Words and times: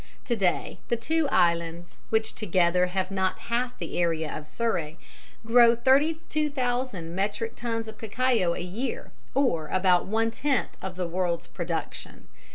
To 0.25 0.35
day 0.35 0.79
the 0.89 0.97
two 0.97 1.27
islands, 1.29 1.95
which 2.09 2.33
together 2.33 2.87
have 2.87 3.11
not 3.11 3.37
half 3.53 3.77
the 3.77 3.99
area 3.99 4.35
of 4.35 4.47
Surrey, 4.47 4.97
grow 5.45 5.75
32,000 5.75 7.13
metric 7.13 7.55
tons 7.55 7.87
of 7.87 7.99
cacao 7.99 8.55
a 8.55 8.61
year, 8.61 9.11
or 9.35 9.67
about 9.67 10.07
one 10.07 10.31
tenth 10.31 10.75
of 10.81 10.95
the 10.95 11.05
world's 11.05 11.45
production. 11.45 12.27